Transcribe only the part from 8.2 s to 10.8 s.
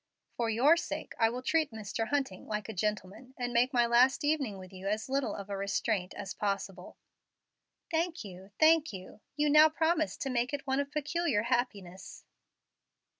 you thank you. You now promise to make it one